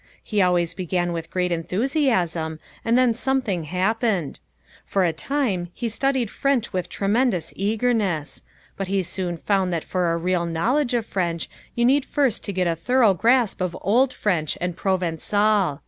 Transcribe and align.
He 0.23 0.41
always 0.41 0.73
began 0.73 1.13
with 1.13 1.29
great 1.29 1.51
enthusiasm 1.51 2.59
and 2.83 2.97
then 2.97 3.13
something 3.13 3.65
happened. 3.65 4.39
For 4.83 5.03
a 5.05 5.13
time 5.13 5.69
he 5.75 5.89
studied 5.89 6.31
French 6.31 6.73
with 6.73 6.89
tremendous 6.89 7.53
eagerness. 7.55 8.41
But 8.75 8.87
he 8.87 9.03
soon 9.03 9.37
found 9.37 9.71
that 9.73 9.83
for 9.83 10.11
a 10.11 10.17
real 10.17 10.47
knowledge 10.47 10.95
of 10.95 11.05
French 11.05 11.47
you 11.75 11.85
need 11.85 12.03
first 12.05 12.43
to 12.45 12.51
get 12.51 12.65
a 12.65 12.75
thorough 12.75 13.13
grasp 13.13 13.61
of 13.61 13.77
Old 13.79 14.11
French 14.11 14.57
and 14.59 14.75
Provençal. 14.75 15.79